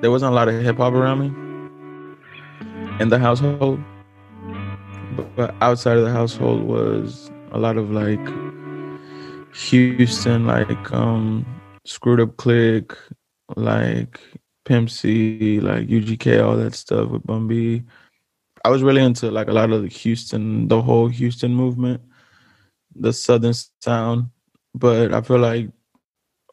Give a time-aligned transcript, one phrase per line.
[0.00, 1.26] there wasn't a lot of hip hop around me
[3.00, 3.80] in the household.
[5.36, 8.20] But, outside of the household was a lot of like
[9.54, 11.44] Houston, like um
[11.84, 12.96] Screwed Up Click,
[13.56, 14.20] like
[14.64, 17.84] Pimp C, like UGK, all that stuff with Bun
[18.64, 22.02] I was really into like a lot of the Houston, the whole Houston movement,
[22.94, 24.30] the Southern sound.
[24.74, 25.70] But I feel like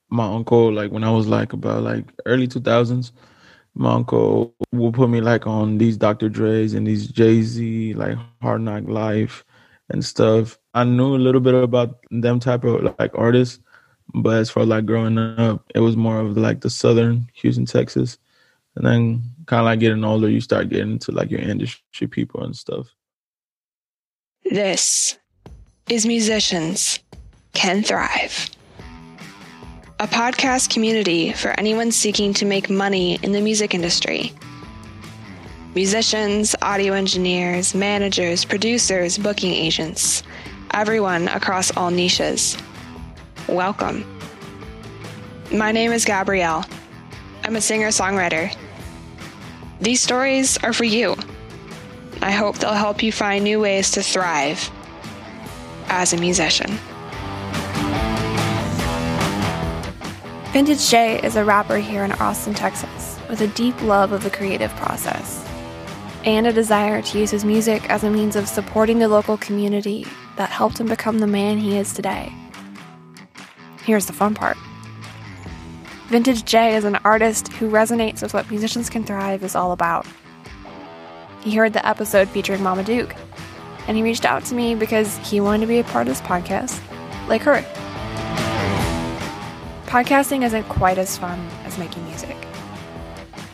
[0.09, 3.11] my uncle, like when I was like about like early two thousands,
[3.77, 6.29] my uncle will put me like on these Dr.
[6.29, 9.45] Dre's and these Jay Z, like Hard Knock Life
[9.89, 10.57] and stuff.
[10.73, 13.59] I knew a little bit about them type of like artists,
[14.15, 17.65] but as far as like growing up, it was more of like the Southern Houston,
[17.65, 18.17] Texas,
[18.75, 22.43] and then kind of like getting older, you start getting into like your industry people
[22.43, 22.87] and stuff.
[24.43, 25.17] This
[25.87, 26.99] is musicians
[27.53, 28.49] can thrive
[29.99, 34.31] a podcast community for anyone seeking to make money in the music industry.
[35.73, 40.21] Musicians, audio engineers, managers, producers, booking agents,
[40.69, 42.55] everyone across all niches.
[43.47, 44.05] Welcome.
[45.51, 46.63] My name is Gabrielle.
[47.43, 48.55] I'm a singer songwriter.
[49.81, 51.15] These stories are for you.
[52.21, 54.69] I hope they'll help you find new ways to thrive
[55.87, 56.77] as a musician.
[60.57, 64.29] Vintage J is a rapper here in Austin, Texas, with a deep love of the
[64.31, 65.47] creative process
[66.25, 70.07] and a desire to use his music as a means of supporting the local community
[70.35, 72.33] that helped him become the man he is today.
[73.83, 74.57] Here's the fun part
[76.07, 80.07] Vintage J is an artist who resonates with what Musicians Can Thrive is all about.
[81.41, 83.15] He heard the episode featuring Mama Duke,
[83.87, 86.27] and he reached out to me because he wanted to be a part of this
[86.27, 86.81] podcast,
[87.27, 87.63] like her.
[89.87, 92.35] Podcasting isn't quite as fun as making music,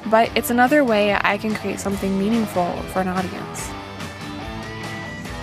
[0.08, 3.70] but it's another way I can create something meaningful for an audience.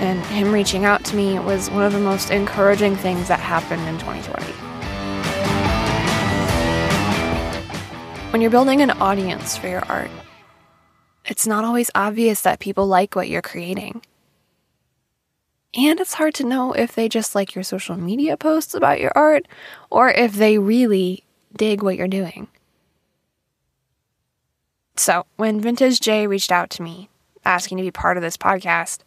[0.00, 3.82] And him reaching out to me was one of the most encouraging things that happened
[3.82, 4.44] in 2020.
[8.32, 10.10] When you're building an audience for your art,
[11.24, 14.02] it's not always obvious that people like what you're creating.
[15.74, 19.12] And it's hard to know if they just like your social media posts about your
[19.14, 19.46] art
[19.88, 21.24] or if they really
[21.56, 22.48] dig what you're doing.
[24.96, 27.08] So, when Vintage J reached out to me
[27.44, 28.98] asking to be part of this podcast,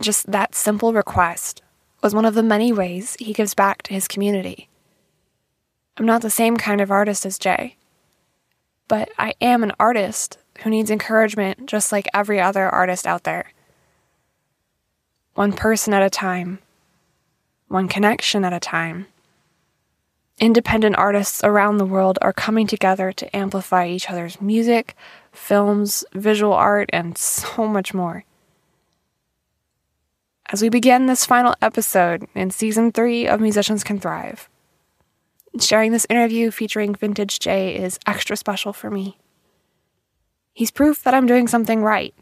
[0.00, 1.62] just that simple request
[2.02, 4.68] was one of the many ways he gives back to his community.
[5.96, 7.76] I'm not the same kind of artist as Jay,
[8.86, 13.52] but I am an artist who needs encouragement just like every other artist out there
[15.34, 16.60] one person at a time,
[17.68, 19.06] one connection at a time.
[20.38, 24.94] Independent artists around the world are coming together to amplify each other's music,
[25.32, 28.24] films, visual art, and so much more.
[30.52, 34.48] As we begin this final episode in season three of Musicians Can Thrive,
[35.60, 39.18] sharing this interview featuring Vintage J is extra special for me.
[40.52, 42.14] He's proof that I'm doing something right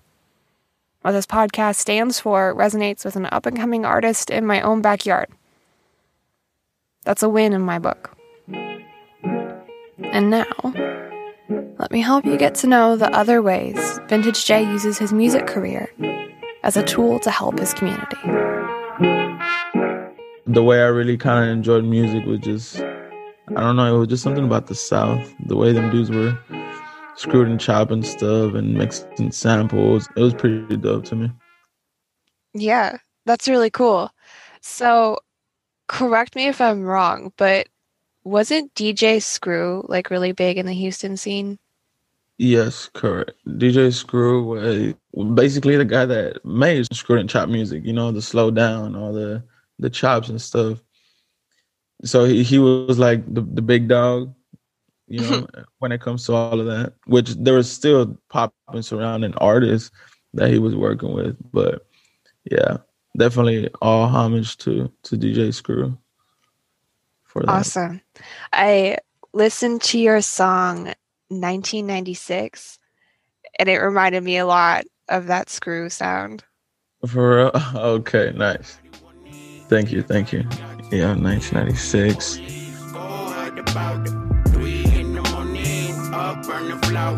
[1.02, 4.80] what this podcast stands for resonates with an up and coming artist in my own
[4.80, 5.28] backyard.
[7.04, 8.16] That's a win in my book.
[8.48, 10.46] And now,
[11.78, 15.46] let me help you get to know the other ways Vintage J uses his music
[15.46, 15.90] career
[16.62, 18.16] as a tool to help his community.
[20.46, 24.08] The way I really kind of enjoyed music was just, I don't know, it was
[24.08, 25.34] just something about the South.
[25.46, 26.38] The way them dudes were
[27.16, 30.08] screwed and chopping stuff and mixing samples.
[30.16, 31.32] It was pretty dope to me.
[32.54, 34.10] Yeah, that's really cool.
[34.60, 35.18] So,
[35.88, 37.68] correct me if I'm wrong, but
[38.24, 41.58] wasn't DJ Screw like really big in the Houston scene?
[42.38, 43.32] Yes, correct.
[43.46, 44.94] DJ Screw was
[45.34, 47.84] basically the guy that made screw and chop music.
[47.84, 49.42] You know, the slow down, all the
[49.78, 50.80] the chops and stuff.
[52.04, 54.34] So he, he was like the, the big dog
[55.12, 55.46] you know,
[55.78, 56.94] when it comes to all of that.
[57.06, 59.90] Which there was still popping surrounding artists
[60.32, 61.86] that he was working with, but
[62.50, 62.78] yeah,
[63.16, 65.98] definitely all homage to to DJ Screw.
[67.24, 67.50] For that.
[67.50, 68.00] Awesome.
[68.52, 68.98] I
[69.32, 70.84] listened to your song
[71.28, 72.78] 1996
[73.58, 76.44] and it reminded me a lot of that screw sound.
[77.06, 77.50] For real?
[77.74, 78.78] Okay, nice.
[79.68, 80.40] Thank you, thank you.
[80.90, 82.62] Yeah, 1996
[86.46, 87.16] burn the flower.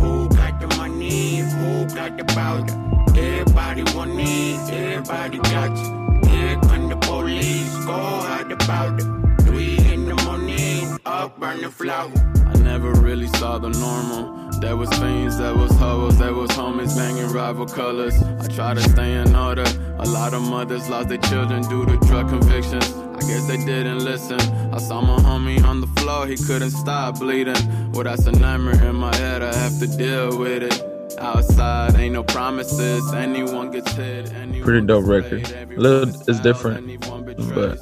[0.00, 1.38] Who got the money?
[1.38, 2.74] Who got the powder?
[3.18, 6.30] Everybody want it, everybody got you.
[6.30, 9.04] Here come the police, go hide the powder.
[9.42, 12.12] Three in the morning, up burn the flower.
[12.46, 14.50] I never really saw the normal.
[14.60, 18.14] There was fiends, there was hoes, there was homies banging rival colors.
[18.22, 19.64] I try to stay in order.
[19.98, 22.86] A lot of mothers lost their children due to drug convictions.
[23.22, 24.40] I guess they didn't listen.
[24.74, 27.54] I saw my homie on the floor, he couldn't stop bleeding.
[27.92, 31.18] Well, that's a nightmare in my head, I have to deal with it.
[31.20, 33.12] Outside, ain't no promises.
[33.12, 34.32] Anyone gets hit.
[34.32, 35.48] Anyone Pretty dope record.
[35.52, 37.06] A little, it's different,
[37.54, 37.80] but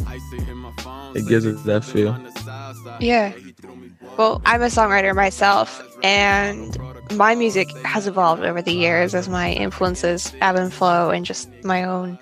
[1.17, 2.21] it gives it that feel.
[3.01, 3.33] Yeah.
[4.19, 6.77] Well, I'm a songwriter myself, and
[7.13, 11.49] my music has evolved over the years as my influences ebb and flow, and just
[11.65, 12.19] my own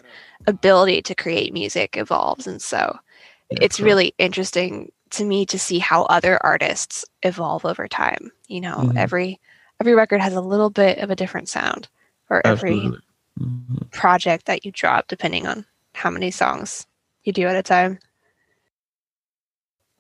[0.47, 2.47] ability to create music evolves.
[2.47, 3.08] And so Yeah,
[3.51, 8.31] it's really interesting to me to see how other artists evolve over time.
[8.47, 8.97] You know, Mhm.
[8.97, 9.41] every
[9.81, 11.89] every record has a little bit of a different sound,
[12.31, 12.91] or every.
[13.39, 13.91] Mhm.
[13.93, 15.65] project that you drop, depending on
[15.95, 16.87] how many songs
[17.23, 17.99] you do at a time.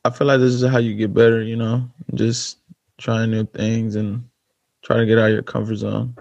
[0.04, 2.58] I feel like this is how you get better, you know, just
[2.98, 4.24] trying new things and
[4.82, 6.16] try to get out of your comfort zone,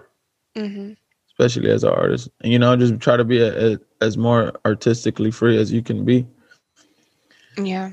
[0.56, 0.94] hmm
[1.30, 2.30] especially as an artist.
[2.42, 5.82] And, you know, just try to be a, a, as more artistically free as you
[5.84, 6.26] can be.
[7.58, 7.92] Yeah.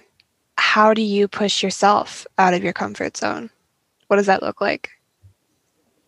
[0.56, 3.50] How do you push yourself out of your comfort zone?
[4.08, 4.90] What does that look like?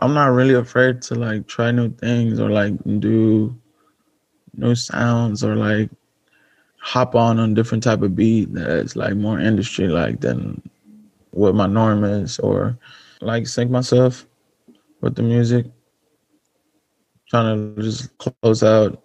[0.00, 3.56] I'm not really afraid to like try new things or like do
[4.54, 5.90] new sounds or like
[6.78, 10.62] hop on on different type of beat that's like more industry like than
[11.30, 12.78] what my norm is or
[13.20, 14.26] like sync myself
[15.00, 15.66] with the music
[17.28, 19.02] trying to just close out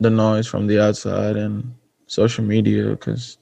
[0.00, 1.74] the noise from the outside and
[2.06, 3.37] social media because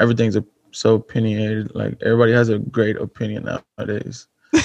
[0.00, 3.44] everything's a, so opinionated like everybody has a great opinion
[3.78, 4.26] nowadays.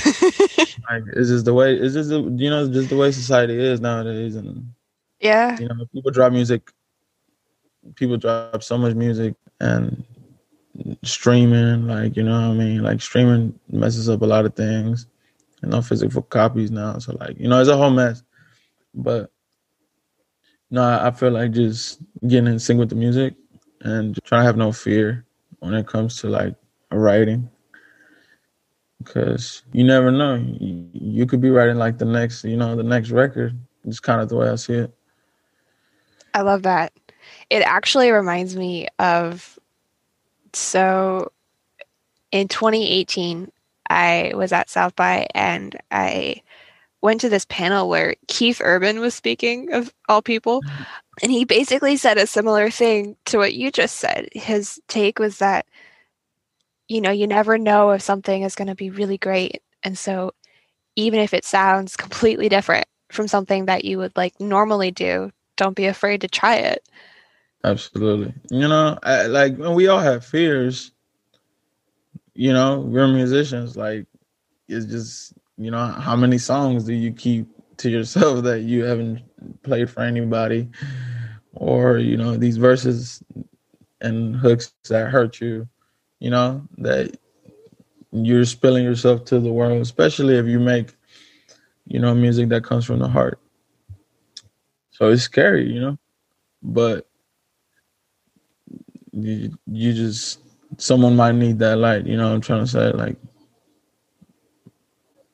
[0.90, 3.82] Like it's just the way it's just the, you know just the way society is
[3.82, 4.74] nowadays and
[5.20, 5.58] yeah.
[5.60, 6.72] you know people drop music
[7.96, 10.04] people drop so much music and
[11.04, 12.84] streaming like you know what i mean?
[12.84, 15.08] Like streaming messes up a lot of things
[15.62, 18.24] and no physical copies now so like you know it's a whole mess.
[18.94, 19.32] But
[20.70, 23.36] no i I feel like just getting in sync with the music
[23.82, 25.26] and trying to have no fear
[25.60, 26.56] when it comes to like
[26.92, 27.50] writing
[29.04, 32.84] because you never know you, you could be writing like the next you know the
[32.84, 34.94] next record it's kind of the way i see it
[36.38, 36.94] I love that.
[37.50, 39.58] It actually reminds me of
[40.54, 41.32] so
[42.32, 43.52] in 2018,
[43.90, 46.44] I was at South by and I
[47.02, 50.62] went to this panel where Keith Urban was speaking, of all people.
[51.22, 54.30] And he basically said a similar thing to what you just said.
[54.34, 55.66] His take was that,
[56.88, 59.62] you know, you never know if something is going to be really great.
[59.84, 60.34] And so
[60.96, 65.76] even if it sounds completely different from something that you would like normally do, don't
[65.76, 66.88] be afraid to try it.
[67.64, 68.34] Absolutely.
[68.52, 70.92] You know, I, like when we all have fears.
[72.36, 73.76] You know, we're musicians.
[73.76, 74.06] Like,
[74.68, 77.48] it's just you know, how many songs do you keep
[77.78, 79.22] to yourself that you haven't
[79.64, 80.70] played for anybody,
[81.54, 83.24] or you know, these verses
[84.02, 85.68] and hooks that hurt you.
[86.20, 87.18] You know that
[88.12, 90.96] you're spilling yourself to the world, especially if you make,
[91.86, 93.40] you know, music that comes from the heart.
[94.92, 95.98] So it's scary, you know,
[96.64, 97.08] but
[99.12, 100.40] you, you just
[100.78, 103.16] someone might need that light you know i'm trying to say like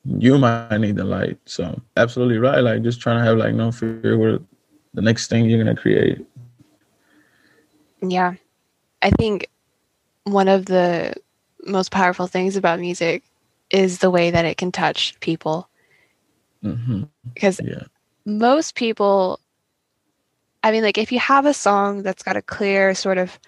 [0.06, 1.38] you might need the light.
[1.46, 2.60] So absolutely right.
[2.60, 4.46] Like just trying to have like no fear with
[4.94, 6.26] the next thing you're gonna create.
[8.02, 8.34] Yeah.
[9.02, 9.48] I think
[10.24, 11.14] one of the
[11.66, 13.24] most powerful things about music
[13.70, 15.70] is the way that it can touch people.
[16.62, 17.84] hmm Because yeah.
[18.26, 19.40] most people,
[20.64, 23.40] I mean, like if you have a song that's got a clear sort of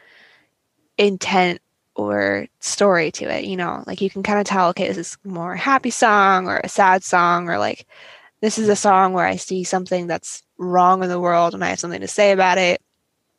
[0.98, 1.62] intent
[1.96, 5.18] or story to it, you know, like you can kind of tell, okay, this is
[5.24, 7.88] more a happy song or a sad song, or like
[8.42, 11.70] this is a song where I see something that's wrong in the world and I
[11.70, 12.82] have something to say about it.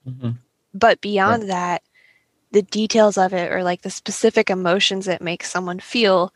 [0.04, 0.30] hmm
[0.74, 1.82] but beyond that
[2.52, 6.32] the details of it or like the specific emotions it makes someone feel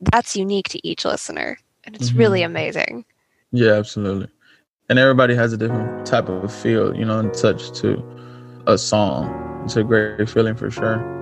[0.00, 2.46] that's unique to each listener and it's really Mhm.
[2.46, 3.04] amazing.
[3.52, 4.28] Yeah absolutely.
[4.88, 8.02] And everybody has a different type of feel you know and touch to
[8.66, 9.62] a song.
[9.64, 11.21] It's a great feeling for sure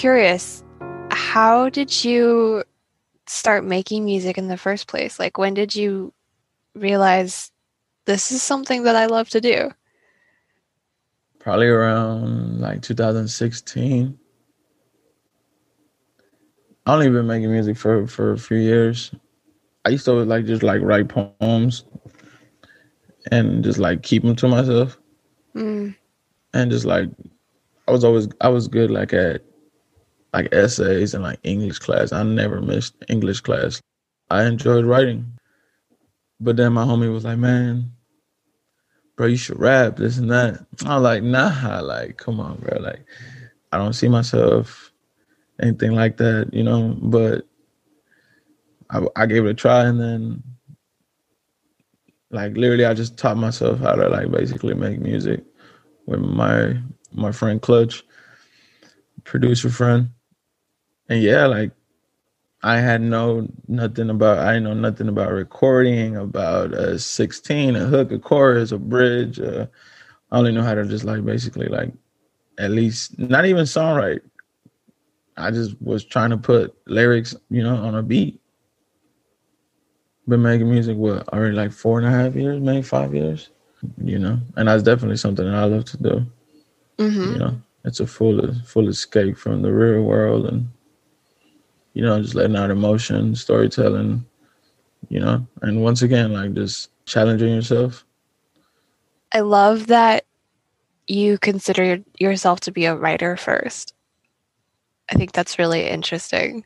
[0.00, 0.64] curious
[1.10, 2.64] how did you
[3.26, 5.18] start making music in the first place?
[5.18, 6.14] Like when did you
[6.74, 7.52] realize
[8.06, 9.70] this is something that i love to do?
[11.38, 14.18] Probably around like 2016
[16.86, 19.12] I only been making music for for a few years.
[19.84, 21.84] I used to like just like write poems
[23.30, 24.96] and just like keep them to myself.
[25.54, 25.94] Mm,
[26.54, 27.10] and just like
[27.86, 29.42] I was always I was good like at
[30.32, 32.12] like essays and like English class.
[32.12, 33.80] I never missed English class.
[34.30, 35.26] I enjoyed writing.
[36.40, 37.92] But then my homie was like, man,
[39.16, 40.64] bro, you should rap, this and that.
[40.86, 42.78] I was like, nah, like, come on, bro.
[42.80, 43.04] Like,
[43.72, 44.92] I don't see myself
[45.60, 47.46] anything like that, you know, but
[48.90, 50.42] I, I gave it a try and then
[52.30, 55.44] like literally I just taught myself how to like basically make music
[56.06, 56.76] with my
[57.12, 58.04] my friend Clutch,
[59.24, 60.10] producer friend.
[61.10, 61.72] And yeah, like
[62.62, 68.12] I had no nothing about I know nothing about recording, about a 16, a hook,
[68.12, 69.40] a chorus, a bridge.
[69.40, 69.66] Uh,
[70.30, 71.92] I only know how to just like basically like
[72.58, 74.20] at least not even songwrite.
[75.36, 78.40] I just was trying to put lyrics, you know, on a beat.
[80.28, 83.50] Been making music what already like four and a half years, maybe five years,
[84.04, 86.26] you know, and that's definitely something that I love to do.
[86.98, 87.32] Mm-hmm.
[87.32, 90.68] You know, it's a full full escape from the real world and
[91.92, 94.24] you know, just letting out emotion, storytelling,
[95.08, 98.04] you know, and once again, like just challenging yourself.
[99.32, 100.24] I love that
[101.06, 103.94] you consider yourself to be a writer first.
[105.10, 106.64] I think that's really interesting.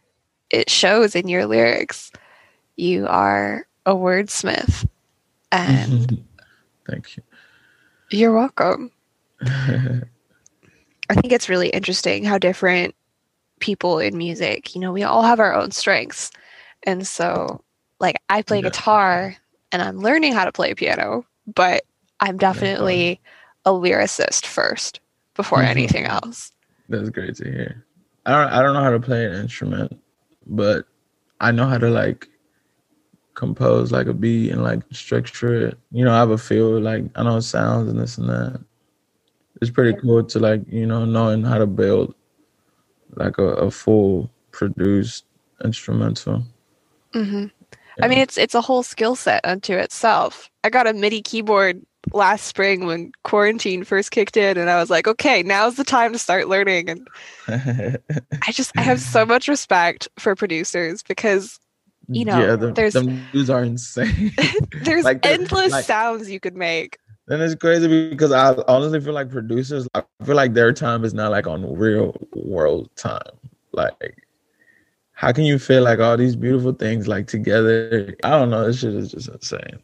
[0.51, 2.13] It shows in your lyrics.
[2.77, 4.87] You are a wordsmith.
[5.51, 6.25] And
[6.87, 7.23] thank you.
[8.11, 8.91] You're welcome.
[9.43, 12.95] I think it's really interesting how different
[13.65, 14.75] people in music.
[14.75, 16.31] You know, we all have our own strengths.
[16.83, 17.63] And so,
[17.99, 18.65] like, I play yeah.
[18.65, 19.37] guitar
[19.73, 21.85] and I'm learning how to play piano, but
[22.21, 23.23] I'm definitely
[23.65, 25.01] a lyricist first
[25.35, 25.69] before mm-hmm.
[25.69, 26.53] anything else.
[26.91, 27.87] That's great to hear.
[28.27, 29.99] I don't I don't know how to play an instrument,
[30.47, 30.85] but
[31.41, 32.29] I know how to like
[33.33, 35.79] compose like a beat and like structure it.
[35.91, 38.63] You know, I have a feel like I know sounds and this and that.
[39.63, 42.15] It's pretty cool to like, you know, knowing how to build
[43.17, 45.25] like a, a full produced
[45.65, 46.45] instrumental.
[47.15, 47.47] Mm-hmm.
[47.99, 48.05] Yeah.
[48.05, 50.51] I mean, it's it's a whole skill set unto itself.
[50.65, 54.91] I got a MIDI keyboard last spring when quarantine first kicked in, and I was
[54.91, 56.91] like, okay, now's the time to start learning.
[56.91, 57.09] And
[58.43, 61.59] I just I have so much respect for producers because
[62.09, 64.33] you know yeah, the, there's dudes are insane.
[64.83, 66.99] there's like endless like, sounds you could make.
[67.29, 71.15] And it's crazy because I honestly feel like producers, I feel like their time is
[71.15, 73.23] not like on real world time.
[73.73, 74.27] Like,
[75.13, 78.15] how can you feel like all these beautiful things like together?
[78.25, 78.67] I don't know.
[78.67, 79.79] This shit is just insane.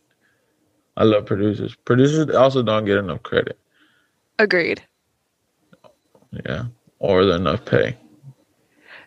[0.99, 1.75] I love producers.
[1.87, 3.59] Producers also don't get enough credit.
[4.39, 4.83] Agreed.
[6.45, 6.67] Yeah,
[6.99, 7.97] or enough pay.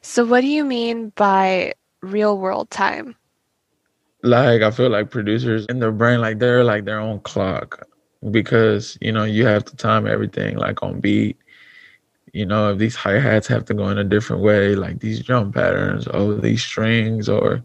[0.01, 3.15] So, what do you mean by real world time?
[4.23, 7.87] Like, I feel like producers in their brain, like they're like their own clock
[8.31, 11.37] because you know you have to time everything like on beat.
[12.33, 15.21] You know, if these hi hats have to go in a different way, like these
[15.21, 17.63] drum patterns, or these strings, or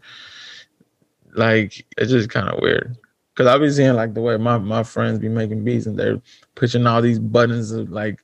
[1.34, 2.96] like it's just kind of weird.
[3.34, 6.20] Cause I've been seeing like the way my, my friends be making beats and they're
[6.56, 8.18] pushing all these buttons of like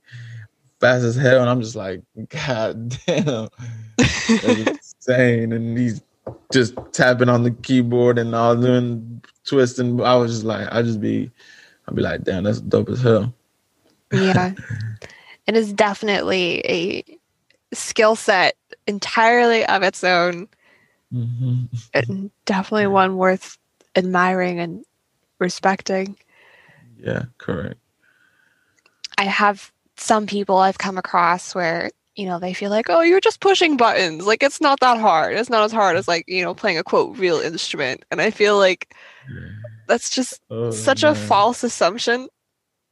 [0.81, 3.49] fast as hell, and I'm just like, God damn,
[4.45, 5.53] insane.
[5.53, 6.03] And he's
[6.53, 10.01] just tapping on the keyboard and all doing twisting.
[10.03, 11.31] I was just like, I just be
[11.87, 13.33] I'll be like, damn, that's dope as hell.
[14.13, 14.55] Yeah.
[15.47, 17.05] it is definitely a
[17.75, 20.49] skill set entirely of its own.
[21.13, 21.65] Mm-hmm.
[21.93, 23.59] And definitely one worth
[23.97, 24.85] admiring and
[25.39, 26.17] respecting.
[26.99, 27.77] Yeah, correct.
[29.19, 33.21] I have some people I've come across where, you know, they feel like, oh, you're
[33.21, 34.27] just pushing buttons.
[34.27, 35.37] Like, it's not that hard.
[35.37, 38.05] It's not as hard as, like, you know, playing a quote, real instrument.
[38.11, 38.95] And I feel like
[39.87, 41.13] that's just oh, such man.
[41.13, 42.29] a false assumption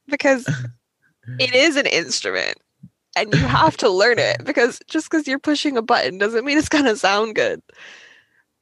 [0.09, 0.47] because
[1.39, 2.57] it is an instrument
[3.17, 6.59] and you have to learn it because just because you're pushing a button doesn't mean
[6.59, 7.63] it's gonna sound good.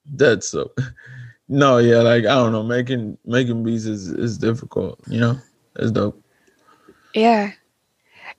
[0.07, 0.73] That's so.
[1.53, 5.01] No, yeah, like I don't know, making making beats is is difficult.
[5.09, 5.39] You know,
[5.75, 6.23] it's dope.
[7.13, 7.51] Yeah.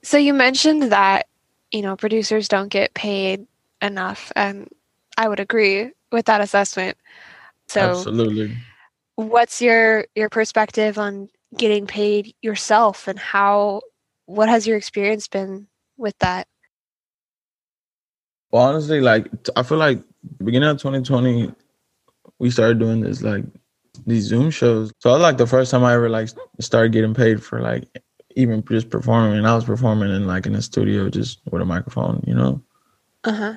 [0.02, 1.28] So you mentioned that
[1.74, 3.46] you know producers don't get paid
[3.82, 4.70] enough, and
[5.18, 6.98] I would agree with that assessment.
[7.68, 8.56] So absolutely
[9.30, 13.82] what's your your perspective on getting paid yourself and how
[14.26, 16.48] what has your experience been with that?
[18.52, 20.04] Well honestly like i feel like
[20.44, 21.54] beginning of 2020
[22.40, 23.46] we started doing this like
[24.06, 24.92] these zoom shows.
[25.00, 27.86] So i was like the first time i ever like started getting paid for like
[28.36, 29.38] even just performing.
[29.38, 32.62] And i was performing in like in a studio just with a microphone you know?
[33.24, 33.54] Uh-huh.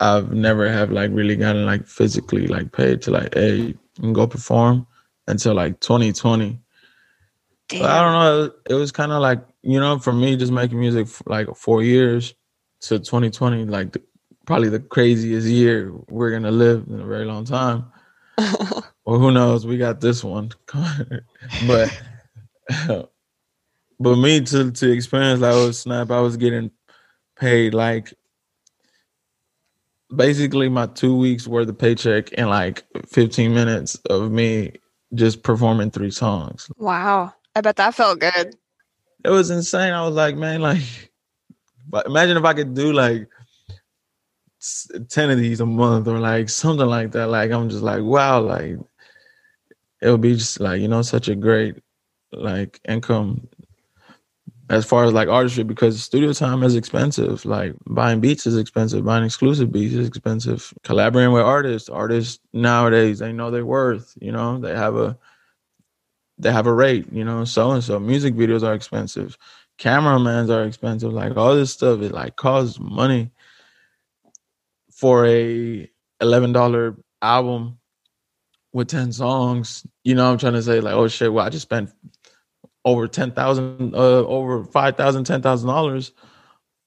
[0.00, 4.26] I've never have like really gotten like physically like paid to like hey and go
[4.26, 4.86] perform
[5.26, 6.58] until like 2020.
[7.68, 7.84] Damn.
[7.84, 8.52] I don't know.
[8.70, 11.82] It was kind of like you know, for me, just making music for like four
[11.82, 12.34] years
[12.82, 14.02] to 2020, like the,
[14.46, 17.86] probably the craziest year we're gonna live in a very long time.
[19.06, 19.64] Well, who knows?
[19.64, 20.50] We got this one,
[21.68, 22.02] but
[24.00, 26.72] but me to to experience like with Snap, I was getting
[27.38, 28.12] paid like
[30.14, 34.72] basically my two weeks worth of paycheck in like 15 minutes of me
[35.14, 36.68] just performing three songs.
[36.76, 37.32] wow.
[37.54, 38.54] I bet that felt good.
[39.24, 39.94] It was insane.
[39.94, 40.82] I was like, man, like,
[41.88, 43.28] but imagine if I could do like
[45.08, 47.28] 10 of these a month or like something like that.
[47.28, 48.76] Like, I'm just like, wow, like,
[50.02, 51.76] it would be just like, you know, such a great
[52.32, 53.48] like income
[54.68, 57.44] as far as like artistry because studio time is expensive.
[57.44, 60.72] Like, buying beats is expensive, buying exclusive beats is expensive.
[60.82, 65.16] Collaborating with artists, artists nowadays, they know their worth, you know, they have a,
[66.38, 67.98] they have a rate, you know, so and so.
[67.98, 69.38] Music videos are expensive,
[69.78, 71.12] cameramans are expensive.
[71.12, 73.30] Like all this stuff, it like costs money
[74.90, 77.78] for a eleven dollar album
[78.72, 79.86] with ten songs.
[80.04, 81.90] You know, I'm trying to say like, oh shit, well I just spent
[82.86, 86.12] over ten thousand, uh, over five thousand, ten thousand dollars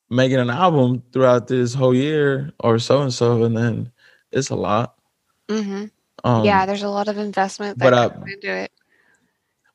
[0.09, 3.91] making an album throughout this whole year or so and so, and then
[4.31, 4.95] it's a lot.
[5.49, 5.85] hmm
[6.23, 8.71] Um, yeah, there's a lot of investment but, that uh, goes into it.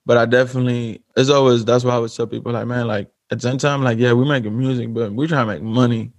[0.06, 3.40] but I definitely it's always that's why I would tell people like, man, like at
[3.40, 6.12] the same time, like, yeah, we're making music, but we're trying to make money.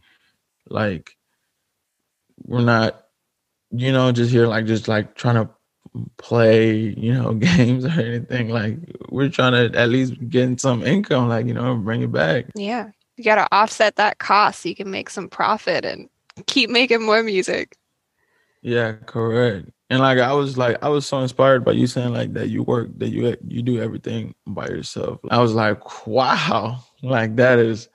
[0.69, 1.17] Like
[2.43, 3.05] we're not,
[3.71, 5.49] you know, just here like just like trying to
[6.17, 8.49] play, you know, games or anything.
[8.49, 8.77] Like
[9.09, 12.45] we're trying to at least get some income, like, you know, bring it back.
[12.55, 12.89] Yeah.
[13.17, 16.09] You got to offset that cost so you can make some profit and
[16.47, 17.77] keep making more music.
[18.61, 19.69] Yeah, correct.
[19.89, 22.63] And like I was like I was so inspired by you saying like that you
[22.63, 25.19] work that you you do everything by yourself.
[25.29, 27.87] I was like, wow, like that is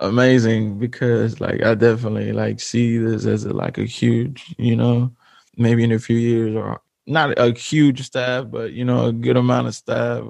[0.00, 5.12] amazing because like I definitely like see this as a, like a huge, you know,
[5.56, 9.36] maybe in a few years or not a huge staff, but you know, a good
[9.36, 10.24] amount of staff.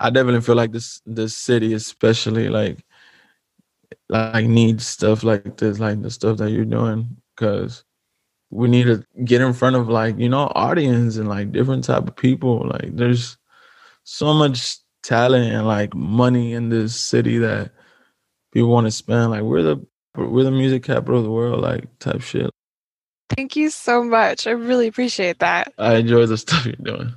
[0.00, 2.84] I definitely feel like this this city especially like
[4.08, 7.84] like needs stuff like this, like the stuff that you're doing because
[8.50, 12.06] we need to get in front of like you know audience and like different type
[12.08, 12.66] of people.
[12.68, 13.36] Like there's
[14.04, 17.72] so much talent and like money in this city that
[18.52, 19.30] people want to spend.
[19.30, 19.86] Like we're the
[20.16, 22.50] we're the music capital of the world like type shit
[23.36, 24.46] Thank you so much.
[24.46, 25.72] I really appreciate that.
[25.78, 27.14] i enjoy the stuff you're doing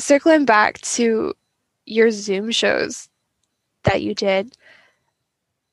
[0.00, 1.34] Circling back to
[1.84, 3.08] your Zoom shows
[3.84, 4.56] that you did,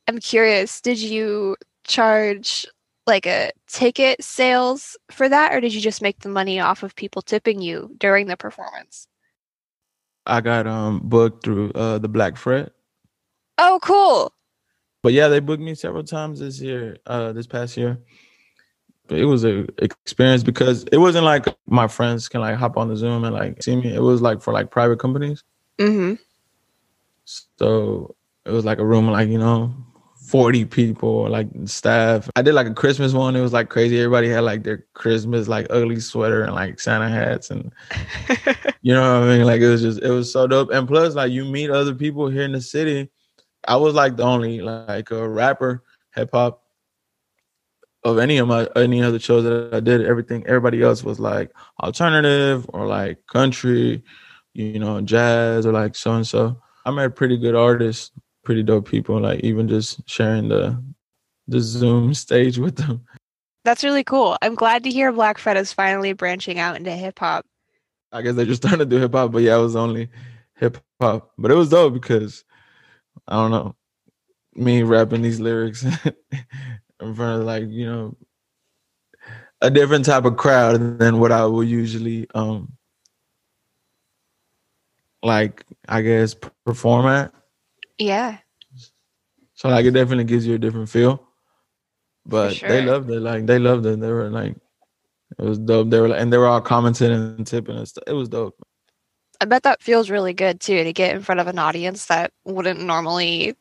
[0.08, 2.66] I'm curious, did you charge
[3.08, 6.96] like a ticket sales for that or did you just make the money off of
[6.96, 9.08] people tipping you during the performance?
[10.26, 12.72] i got um booked through uh the Black Fret
[13.58, 14.34] Oh, cool.
[15.04, 18.00] but yeah they booked me several times this year uh this past year
[19.08, 22.88] but it was a experience because it wasn't like my friends can like hop on
[22.88, 25.44] the zoom and like see me it was like for like private companies
[25.78, 26.14] Mm-hmm.
[27.26, 28.16] So
[28.46, 29.74] it was like a room, like, you know,
[30.26, 32.30] 40 people, like staff.
[32.36, 33.36] I did like a Christmas one.
[33.36, 34.00] It was like crazy.
[34.00, 37.52] Everybody had like their Christmas, like ugly sweater and like Santa hats.
[37.52, 37.72] And
[38.82, 39.46] you know what I mean?
[39.46, 40.72] Like it was just, it was so dope.
[40.72, 43.10] And plus, like you meet other people here in the city.
[43.68, 45.84] I was like the only like a rapper,
[46.16, 46.64] hip hop
[48.04, 50.06] of any of my any other shows that I did.
[50.06, 54.04] Everything, everybody else was like alternative or like country,
[54.54, 56.60] you know, jazz or like so and so.
[56.86, 58.12] I met pretty good artists,
[58.46, 59.20] pretty dope people.
[59.20, 60.82] Like even just sharing the
[61.48, 63.06] the Zoom stage with them.
[63.66, 64.38] That's really cool.
[64.42, 67.46] I'm glad to hear Black Fret is finally branching out into hip hop.
[68.12, 70.10] I guess they're just starting to do hip hop, but yeah, it was only
[70.56, 71.32] hip hop.
[71.38, 72.46] But it was dope because
[73.28, 73.76] I don't know,
[74.54, 75.84] me rapping these lyrics
[77.02, 78.16] in front of like you know
[79.62, 82.74] a different type of crowd than what I would usually um
[85.24, 87.34] like I guess perform at.
[87.98, 88.40] Yeah.
[89.54, 91.28] So like it definitely gives you a different feel.
[92.26, 93.20] But they loved it.
[93.22, 94.00] Like they loved it.
[94.00, 94.56] They were like
[95.38, 95.90] it was dope.
[95.90, 98.04] They were like, and they were all commenting and tipping and stuff.
[98.08, 98.56] It was dope.
[99.42, 102.32] I bet that feels really good too to get in front of an audience that
[102.46, 103.56] wouldn't normally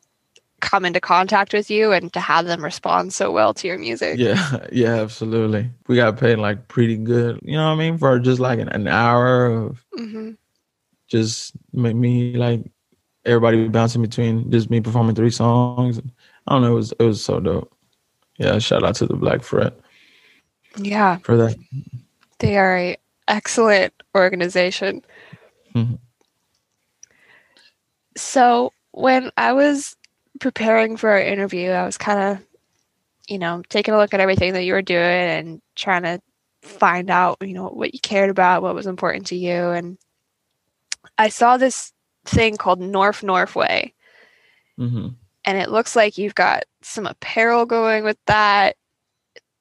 [0.61, 4.17] come into contact with you and to have them respond so well to your music.
[4.17, 5.69] Yeah, yeah, absolutely.
[5.87, 8.69] We got paid like pretty good, you know what I mean, for just like an,
[8.69, 10.31] an hour of hmm
[11.07, 12.61] just make me like
[13.25, 15.99] everybody bouncing between just me performing three songs.
[16.47, 16.73] I don't know.
[16.73, 17.73] It was it was so dope.
[18.37, 19.77] Yeah, shout out to the Black Fret.
[20.77, 21.55] Yeah, for that.
[22.39, 25.03] They are a excellent organization.
[25.73, 25.95] Mm-hmm.
[28.17, 29.95] So when I was
[30.39, 32.45] preparing for our interview, I was kind of,
[33.27, 36.21] you know, taking a look at everything that you were doing and trying to
[36.61, 39.69] find out, you know, what you cared about, what was important to you.
[39.69, 39.97] And
[41.17, 41.93] I saw this
[42.25, 43.93] thing called North Northway.
[44.79, 45.09] Mm-hmm.
[45.45, 48.75] And it looks like you've got some apparel going with that.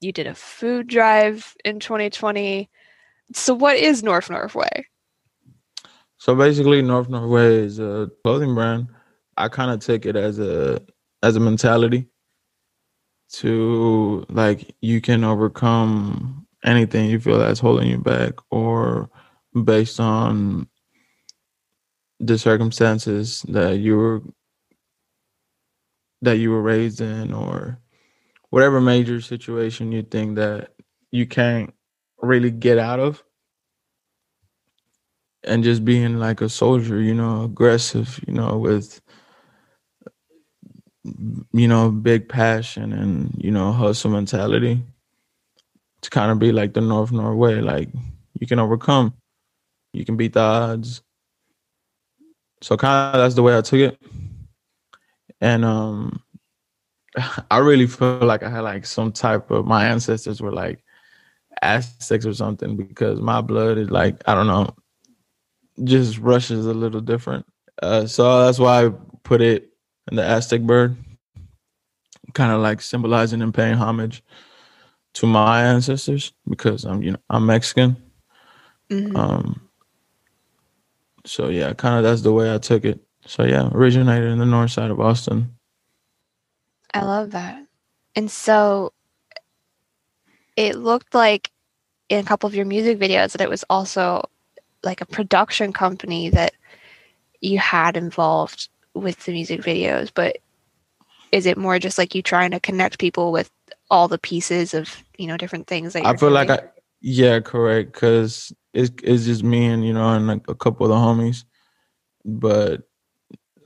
[0.01, 2.69] You did a food drive in 2020.
[3.33, 4.87] So, what is North Northway?
[6.25, 8.89] So basically, North Northway is a clothing brand.
[9.37, 10.81] I kind of take it as a
[11.23, 12.09] as a mentality
[13.33, 19.11] to like you can overcome anything you feel that's holding you back or
[19.65, 20.67] based on
[22.27, 24.23] the circumstances that you were
[26.23, 27.79] that you were raised in or
[28.51, 30.71] whatever major situation you think that
[31.11, 31.75] you can't
[32.23, 33.23] really get out of?
[35.43, 39.01] And just being like a soldier you know aggressive you know with
[41.53, 44.83] you know big passion and you know hustle mentality
[46.01, 47.91] to kind of be like the north norway like
[48.41, 49.15] you can overcome.
[49.93, 51.03] You can beat the odds
[52.65, 53.99] so kind of that's the way i took it
[55.41, 56.21] and um
[57.51, 60.85] i really feel like i had like some type of my ancestors were like
[61.63, 64.75] Aztecs or something because my blood is like I don't know,
[65.85, 67.47] just rushes a little different.
[67.83, 68.91] Uh, so that's why I
[69.23, 69.71] put it
[70.11, 70.97] in the Aztec bird,
[72.35, 74.23] kind of like symbolizing and paying homage
[75.15, 77.97] to my ancestors because I'm you know I'm Mexican.
[78.91, 79.17] Mm-hmm.
[79.17, 79.64] Um.
[81.25, 83.01] So yeah, kind of that's the way I took it.
[83.27, 85.55] So yeah, originated in the north side of Austin.
[86.93, 87.67] I love that.
[88.15, 88.93] And so
[90.57, 91.51] it looked like
[92.09, 94.29] in a couple of your music videos that it was also
[94.83, 96.55] like a production company that
[97.41, 100.39] you had involved with the music videos, but
[101.33, 103.51] is it more just like you trying to connect people with
[103.91, 106.33] all the pieces of you know different things that I feel doing?
[106.33, 106.61] like I
[107.01, 110.91] yeah correct because it's it's just me and you know and like a couple of
[110.91, 111.45] the homies,
[112.25, 112.83] but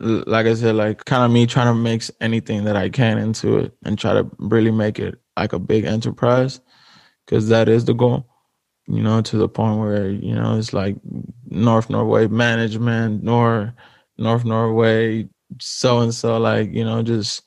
[0.00, 3.58] like I said, like kind of me trying to mix anything that I can into
[3.58, 6.60] it and try to really make it like a big enterprise
[7.26, 8.28] because that is the goal.
[8.86, 10.96] You know, to the point where you know it's like
[11.46, 13.74] North Norway management, nor
[14.18, 15.28] North Norway
[15.60, 17.42] so and so, like you know, just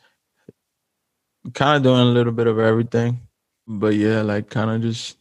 [1.53, 3.21] kind of doing a little bit of everything.
[3.67, 5.17] But yeah, like kind of just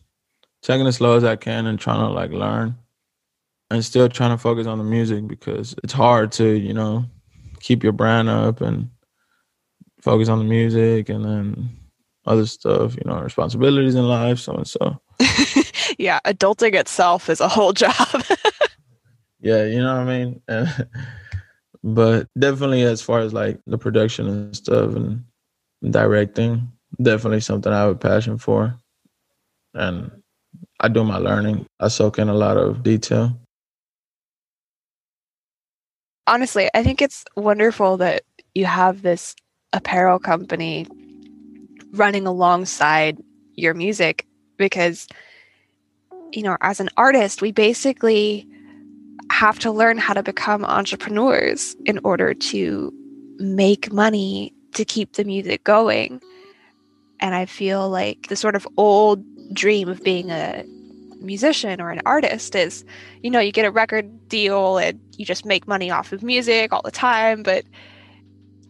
[0.63, 2.77] taking as slow as I can and trying to like learn
[3.71, 7.05] and still trying to focus on the music because it's hard to, you know,
[7.61, 8.91] keep your brand up and
[10.01, 11.71] focus on the music and then
[12.27, 15.01] other stuff, you know, responsibilities in life, so and so.
[15.99, 17.95] yeah, adulting itself is a whole job.
[19.41, 20.43] yeah, you know what I mean?
[21.85, 25.25] but definitely as far as like the production and stuff and
[25.91, 26.71] directing,
[27.01, 28.75] definitely something I have a passion for.
[29.75, 30.11] And
[30.81, 31.67] I do my learning.
[31.79, 33.39] I soak in a lot of detail.
[36.27, 38.23] Honestly, I think it's wonderful that
[38.55, 39.35] you have this
[39.73, 40.87] apparel company
[41.93, 43.19] running alongside
[43.55, 45.07] your music because
[46.33, 48.47] you know as an artist we basically
[49.31, 52.93] have to learn how to become entrepreneurs in order to
[53.39, 56.21] make money to keep the music going
[57.21, 60.65] and i feel like the sort of old dream of being a
[61.21, 62.83] musician or an artist is
[63.23, 66.73] you know you get a record deal and you just make money off of music
[66.73, 67.65] all the time but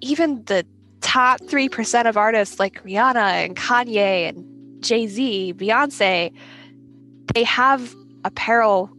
[0.00, 0.66] even the
[1.00, 6.32] top 3% of artists like Rihanna and Kanye and Jay Z, Beyonce,
[7.34, 8.90] they have apparel,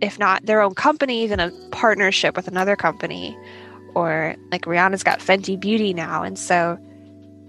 [0.00, 3.36] if not their own companies and a partnership with another company.
[3.94, 6.22] Or like Rihanna's got Fenty Beauty now.
[6.22, 6.78] And so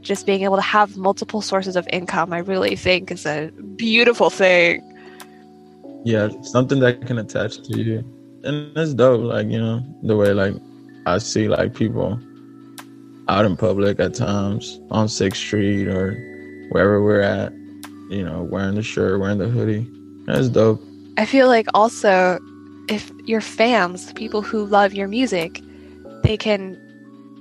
[0.04, 4.30] just being able to have multiple sources of income, I really think is a beautiful
[4.30, 4.82] thing.
[6.06, 8.00] Yeah, something that can attach to you.
[8.44, 10.54] And it's dope, like, you know, the way like
[11.06, 12.20] I see like people
[13.30, 16.12] out in public at times on Sixth Street or
[16.70, 17.54] wherever we're at,
[18.10, 19.88] you know, wearing the shirt, wearing the hoodie.
[20.26, 20.82] That's dope.
[21.18, 22.40] I feel like also
[22.90, 25.62] if your fans, the people who love your music,
[26.24, 26.78] they can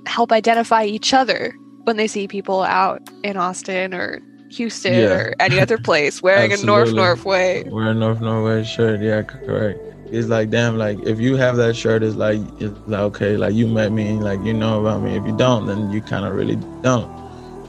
[0.05, 5.13] help identify each other when they see people out in Austin or Houston yeah.
[5.13, 7.63] or any other place wearing a North Northway.
[7.67, 9.79] Wearing a North Norway shirt, yeah, correct.
[10.11, 13.53] it's like damn, like if you have that shirt, it's like it's like okay, like
[13.53, 15.15] you met me, like you know about me.
[15.17, 17.09] If you don't, then you kind of really don't,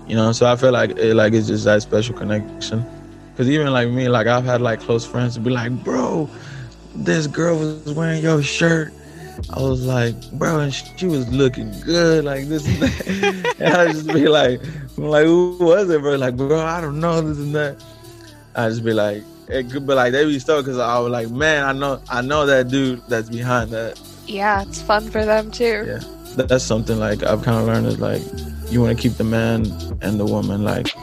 [0.09, 0.33] you know.
[0.33, 2.85] So I feel like it, like it's just that special connection.
[3.37, 6.31] Cause even like me, like I've had like close friends to be like, bro,
[6.95, 8.93] this girl was wearing your shirt.
[9.51, 13.55] I was like, bro, and she was looking good, like this and that.
[13.59, 14.61] and I just be like,
[14.97, 16.15] I'm like, who was it, bro?
[16.17, 17.83] Like, bro, I don't know this and that.
[18.55, 21.31] I just be like, it could be like they be stoked because I was like,
[21.31, 24.01] man, I know, I know that dude that's behind that.
[24.27, 25.85] Yeah, it's fun for them too.
[25.87, 26.01] Yeah,
[26.37, 28.23] that's something like I've kind of learned is like,
[28.71, 29.67] you want to keep the man
[30.01, 30.95] and the woman like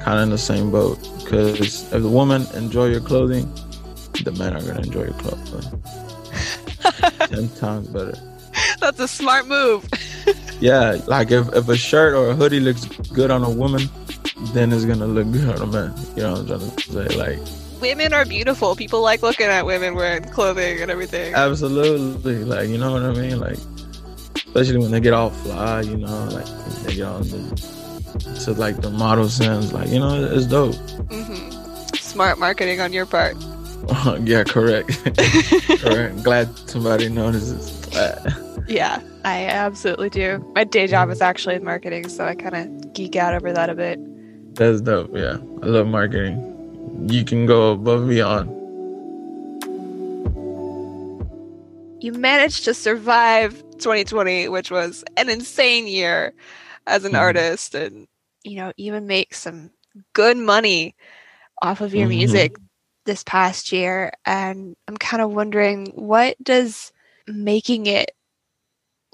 [0.00, 3.52] kind of in the same boat because if the woman enjoy your clothing,
[4.24, 5.82] the men are gonna enjoy your clothing.
[7.20, 8.14] Ten times better.
[8.80, 9.88] That's a smart move.
[10.60, 13.88] yeah, like if, if a shirt or a hoodie looks good on a woman,
[14.52, 15.94] then it's gonna look good on a man.
[16.16, 17.16] You know what I'm trying to say?
[17.16, 17.38] Like
[17.80, 18.74] women are beautiful.
[18.74, 21.34] People like looking at women wearing clothing and everything.
[21.34, 22.44] Absolutely.
[22.44, 23.38] Like, you know what I mean?
[23.38, 23.58] Like
[24.48, 26.46] especially when they get all fly, you know, like
[26.84, 30.74] they get all the, to like the model sense, like, you know, it's dope.
[30.74, 31.94] Mm-hmm.
[31.96, 33.36] Smart marketing on your part.
[34.24, 34.88] yeah, correct.
[35.80, 36.22] correct.
[36.22, 37.88] Glad somebody notices.
[38.66, 40.44] yeah, I absolutely do.
[40.54, 43.70] My day job is actually in marketing, so I kind of geek out over that
[43.70, 43.98] a bit.
[44.54, 45.10] That's dope.
[45.14, 47.06] Yeah, I love marketing.
[47.08, 48.50] You can go above and beyond.
[52.02, 56.34] You managed to survive 2020, which was an insane year
[56.86, 57.20] as an mm-hmm.
[57.20, 58.06] artist, and
[58.44, 59.70] you know, even make some
[60.12, 60.94] good money
[61.62, 62.18] off of your mm-hmm.
[62.18, 62.56] music
[63.08, 64.12] this past year.
[64.26, 66.92] And I'm kind of wondering, what does
[67.26, 68.12] making it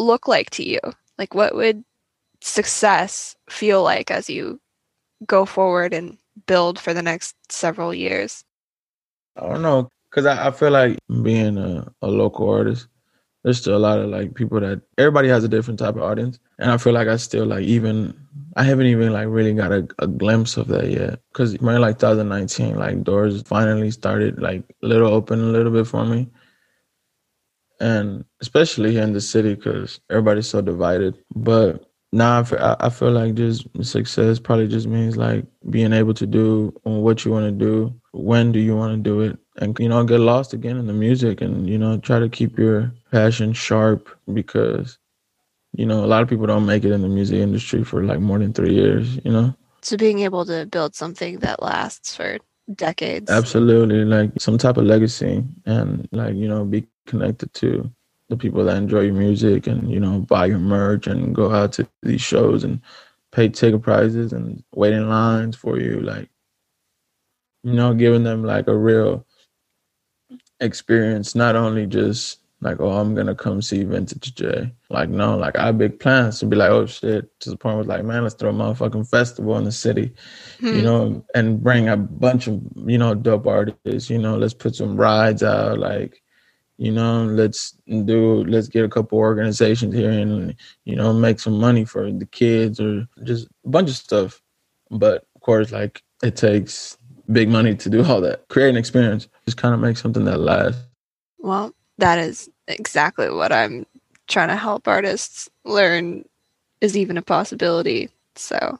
[0.00, 0.80] look like to you?
[1.16, 1.84] Like, what would
[2.40, 4.60] success feel like as you
[5.24, 8.44] go forward and build for the next several years?
[9.36, 12.88] I don't know, because I, I, feel like being a, a local artist,
[13.44, 16.40] there's still a lot of like people that everybody has a different type of audience,
[16.58, 18.23] and I feel like I still like even
[18.56, 21.20] I haven't even like really got a, a glimpse of that yet.
[21.32, 25.86] Because around like 2019, like doors finally started like a little open a little bit
[25.86, 26.28] for me
[27.80, 31.16] and especially here in the city because everybody's so divided.
[31.34, 36.26] But now I, I feel like just success probably just means like being able to
[36.26, 39.88] do what you want to do, when do you want to do it, and you
[39.88, 43.52] know get lost again in the music, and you know try to keep your passion
[43.52, 44.98] sharp because
[45.74, 48.20] you know a lot of people don't make it in the music industry for like
[48.20, 49.16] more than three years.
[49.24, 49.54] You know.
[49.82, 52.38] So being able to build something that lasts for
[52.74, 53.30] decades.
[53.30, 57.90] Absolutely, like some type of legacy, and like you know be connected to
[58.28, 61.72] the people that enjoy your music and you know buy your merch and go out
[61.72, 62.80] to these shows and
[63.32, 66.28] pay ticket prices and wait in lines for you like
[67.62, 69.26] you know giving them like a real
[70.60, 74.72] experience not only just like oh i'm gonna come see vintage j.
[74.90, 77.76] Like no like i have big plans to be like oh shit to the point
[77.76, 80.12] where like man let's throw a motherfucking festival in the city
[80.60, 80.74] hmm.
[80.74, 84.74] you know and bring a bunch of you know dope artists you know let's put
[84.74, 86.22] some rides out like
[86.76, 87.72] you know let's
[88.04, 92.26] do let's get a couple organizations here and you know make some money for the
[92.26, 94.42] kids or just a bunch of stuff.
[94.90, 96.98] But of course like it takes
[97.30, 98.48] big money to do all that.
[98.48, 100.82] Create an experience just kind of make something that lasts.
[101.38, 103.86] Well that is exactly what i'm
[104.26, 106.24] trying to help artists learn
[106.80, 108.10] is even a possibility.
[108.36, 108.78] So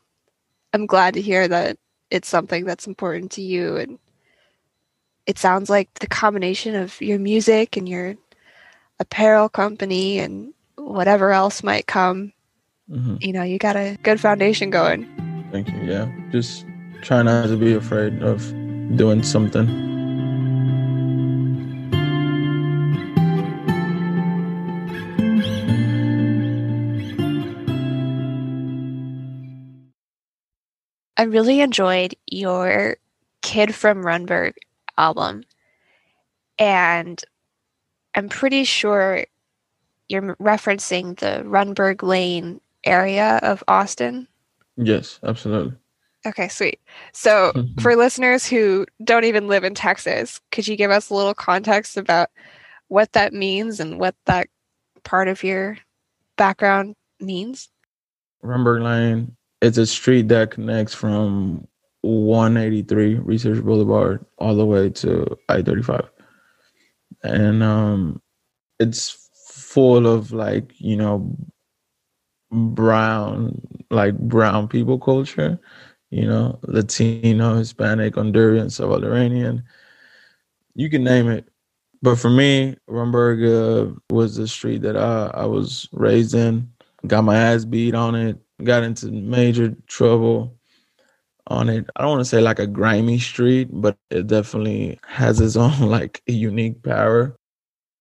[0.73, 1.79] i'm glad to hear that
[2.11, 3.99] it's something that's important to you and
[5.27, 8.15] it sounds like the combination of your music and your
[9.01, 12.33] apparel company and whatever else might come
[12.91, 13.17] mm-hmm.
[13.21, 15.09] you know you got a good foundation going.
[15.53, 15.81] Thank you.
[15.83, 16.67] Yeah just
[17.03, 18.53] try not to be afraid of
[18.97, 19.94] doing something
[31.17, 32.97] I really enjoyed your
[33.43, 34.55] Kid from Rundberg
[34.99, 35.45] album.
[36.59, 37.23] And
[38.15, 39.25] I'm pretty sure
[40.09, 44.29] you're referencing the Rundberg Lane area of Austin.
[44.77, 45.75] Yes, absolutely.
[46.27, 46.81] Okay, sweet.
[47.13, 47.81] So, mm-hmm.
[47.81, 51.97] for listeners who don't even live in Texas, could you give us a little context
[51.97, 52.31] about
[52.89, 54.49] what that means and what that
[55.03, 55.77] part of your
[56.37, 57.69] background means?
[58.43, 61.67] Rundberg Lane is a street that connects from
[62.03, 66.09] 183 Research Boulevard all the way to I 35.
[67.23, 68.21] And um,
[68.79, 71.37] it's full of like, you know,
[72.51, 75.59] brown, like brown people culture,
[76.11, 79.63] you know, Latino, Hispanic, Honduran, Salvadorian.
[80.75, 81.49] You can name it.
[82.03, 86.71] But for me, Rundberg was the street that I, I was raised in.
[87.07, 88.44] Got my ass beat on it.
[88.63, 90.57] Got into major trouble
[91.49, 91.87] on it.
[91.97, 95.79] I don't want to say like a grimy street, but it definitely has its own
[95.81, 97.37] like unique power.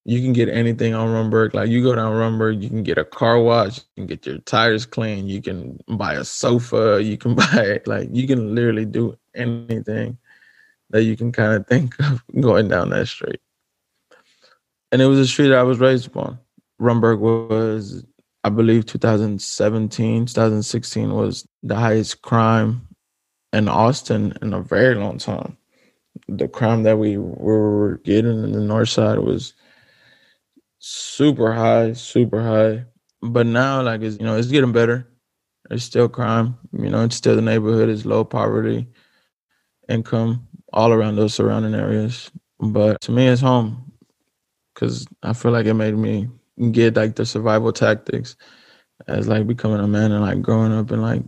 [0.06, 1.54] You can get anything on Rundberg.
[1.54, 4.38] Like you go down Rundberg, you can get a car wash, you can get your
[4.40, 9.18] tires clean, you can buy a sofa, you can buy like you can literally do
[9.34, 10.18] anything
[10.90, 13.40] that you can kind of think of going down that street
[14.94, 16.38] and it was a street I was raised upon.
[16.80, 18.06] Rundberg was,
[18.44, 22.88] I believe, 2017, 2016 was the highest crime
[23.54, 25.58] in Austin in a very long time.
[26.28, 29.54] The crime that we were getting in the north side was
[30.80, 32.86] super high, super high.
[33.22, 35.08] But now, like, it's, you know, it's getting better.
[35.72, 36.58] It's still crime.
[36.74, 37.88] You know, it's still the neighborhood.
[37.88, 38.88] It's low poverty,
[39.88, 42.30] income all around those surrounding areas.
[42.60, 43.94] But to me, it's home
[44.74, 46.30] because I feel like it made me
[46.72, 48.36] get like the survival tactics
[49.08, 51.24] as like becoming a man and like growing up in like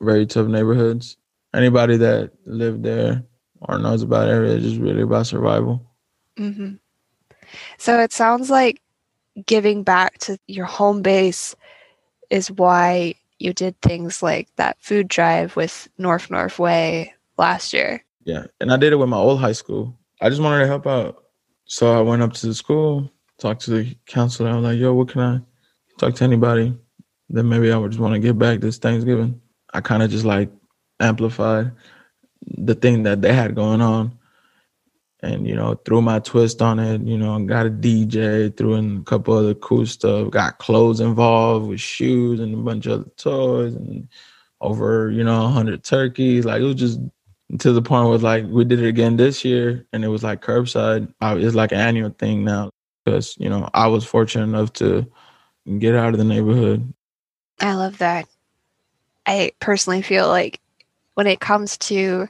[0.00, 1.16] very tough neighborhoods.
[1.54, 3.24] Anybody that lived there
[3.62, 5.84] or knows about it area is just really about survival.
[6.38, 6.74] Mm-hmm.
[7.78, 8.80] So it sounds like
[9.46, 11.54] giving back to your home base
[12.30, 18.04] is why you did things like that food drive with North North Way last year.
[18.24, 19.98] Yeah, and I did it with my old high school.
[20.20, 21.24] I just wanted to help out.
[21.64, 24.50] So I went up to the school, talked to the counselor.
[24.50, 25.40] I was like, yo, what can I
[25.98, 26.76] talk to anybody?
[27.28, 29.40] Then maybe I would just want to get back this Thanksgiving.
[29.72, 30.50] I kind of just like
[31.00, 31.72] amplified
[32.58, 34.18] the thing that they had going on
[35.22, 38.98] and you know threw my twist on it you know got a dj threw in
[38.98, 43.10] a couple other cool stuff got clothes involved with shoes and a bunch of other
[43.16, 44.08] toys and
[44.60, 47.00] over you know 100 turkeys like it was just
[47.58, 50.40] to the point where like we did it again this year and it was like
[50.40, 52.70] curbside uh, it's like an annual thing now
[53.04, 55.06] because you know i was fortunate enough to
[55.78, 56.92] get out of the neighborhood.
[57.60, 58.26] I love that.
[59.26, 60.60] I personally feel like
[61.14, 62.28] when it comes to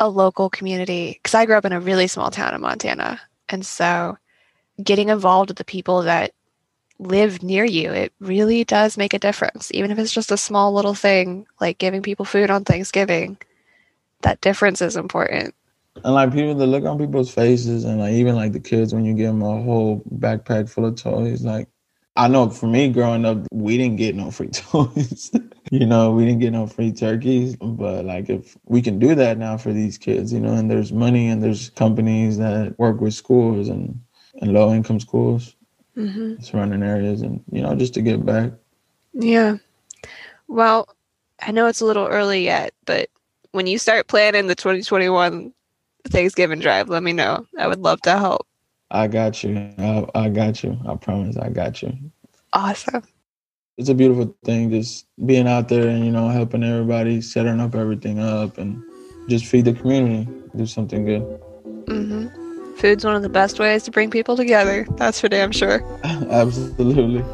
[0.00, 3.64] a local community because i grew up in a really small town in montana and
[3.64, 4.18] so
[4.82, 6.32] getting involved with the people that
[6.98, 9.70] live near you it really does make a difference.
[9.74, 13.36] Even if it's just a small little thing like giving people food on thanksgiving
[14.22, 15.54] that difference is important.
[16.02, 19.04] And like people, the look on people's faces, and like even like the kids when
[19.04, 21.44] you give them a whole backpack full of toys.
[21.44, 21.68] Like
[22.16, 25.30] I know for me growing up, we didn't get no free toys.
[25.70, 27.56] you know, we didn't get no free turkeys.
[27.56, 30.92] But like if we can do that now for these kids, you know, and there's
[30.92, 34.00] money and there's companies that work with schools and
[34.40, 35.54] and low income schools,
[35.96, 36.42] mm-hmm.
[36.42, 38.50] surrounding areas, and you know, just to get back.
[39.12, 39.58] Yeah.
[40.48, 40.88] Well,
[41.40, 43.08] I know it's a little early yet, but
[43.52, 45.52] when you start planning the 2021
[46.08, 47.46] Thanksgiving drive, let me know.
[47.58, 48.46] I would love to help.
[48.90, 49.72] I got you.
[49.78, 50.78] I, I got you.
[50.86, 51.92] I promise I got you.
[52.52, 53.02] Awesome.
[53.76, 57.74] It's a beautiful thing just being out there and, you know, helping everybody, setting up
[57.74, 58.80] everything up and
[59.28, 61.22] just feed the community, do something good.
[61.86, 62.74] Mm-hmm.
[62.76, 64.86] Food's one of the best ways to bring people together.
[64.96, 65.82] That's for damn sure.
[66.04, 67.24] Absolutely.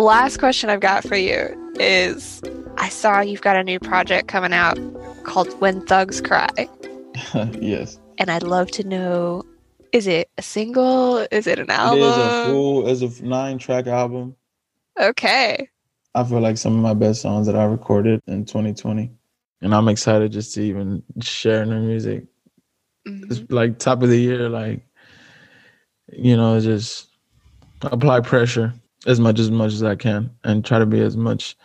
[0.00, 2.42] Last question I've got for you is
[2.78, 4.78] I saw you've got a new project coming out
[5.24, 6.48] called When Thugs Cry.
[7.60, 7.98] yes.
[8.18, 9.44] And I'd love to know
[9.92, 11.18] is it a single?
[11.30, 12.00] Is it an album?
[12.00, 14.34] It is a full, it's a nine track album.
[15.00, 15.68] Okay.
[16.16, 19.10] I feel like some of my best songs that I recorded in 2020.
[19.62, 22.24] And I'm excited just to even share new music.
[23.06, 23.32] Mm-hmm.
[23.32, 24.84] It's like top of the year, like,
[26.12, 27.08] you know, just
[27.82, 28.74] apply pressure
[29.06, 31.56] as much as much as I can and try to be as much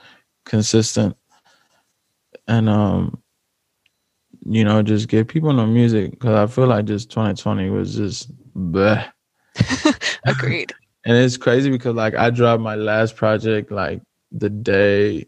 [0.46, 1.16] consistent
[2.48, 3.22] and um
[4.46, 8.32] you know just give people no music because I feel like just 2020 was just
[8.56, 9.10] bleh.
[10.26, 10.74] Agreed.
[11.06, 15.28] and it's crazy because like I dropped my last project like the day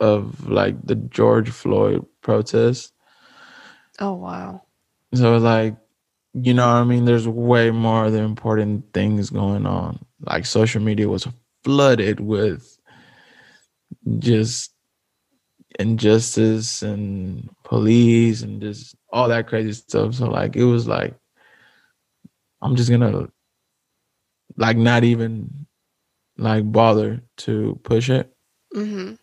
[0.00, 2.92] of like the George Floyd protest.
[4.00, 4.62] Oh wow.
[5.14, 5.76] So like
[6.44, 7.04] you know what I mean?
[7.04, 10.04] There's way more other important things going on.
[10.20, 11.26] Like social media was
[11.64, 12.78] flooded with
[14.18, 14.72] just
[15.78, 20.14] injustice and police and just all that crazy stuff.
[20.14, 21.14] So like it was like
[22.62, 23.28] I'm just gonna
[24.56, 25.66] like not even
[26.36, 28.32] like bother to push it.
[28.74, 29.14] Mm-hmm.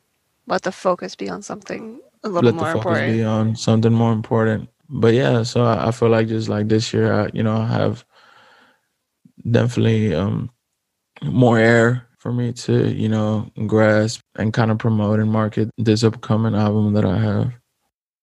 [0.48, 3.14] Let the focus be on something a little Let more the focus important.
[3.14, 6.94] Be on something more important but yeah, so I, I, feel like just like this
[6.94, 8.06] year, I, you know, I have
[9.50, 10.50] definitely um,
[11.24, 16.04] more air for me to, you know, grasp and kind of promote and market this
[16.04, 17.54] upcoming album that I have.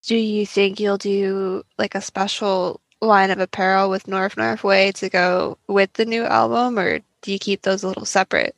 [0.04, 4.92] Do you think you'll do like a special line of apparel with North North Way
[4.92, 8.56] to go with the new album, or do you keep those a little separate?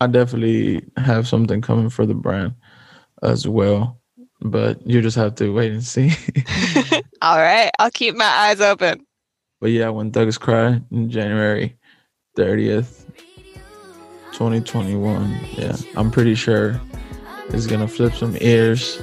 [0.00, 2.54] I definitely have something coming for the brand
[3.22, 4.01] as well,
[4.44, 6.12] but you just have to wait and see.
[7.22, 9.06] All right, I'll keep my eyes open.
[9.60, 11.76] But yeah, when Thugs Cry in January
[12.36, 13.04] 30th,
[14.32, 16.80] 2021, yeah, I'm pretty sure
[17.48, 19.00] it's gonna flip some ears.